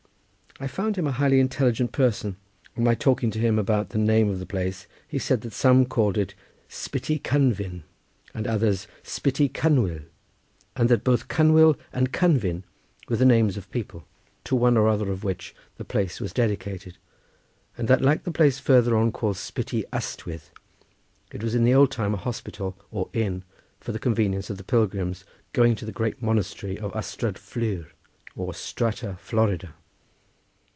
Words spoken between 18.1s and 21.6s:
the place farther on called Spytty Ystwyth, it was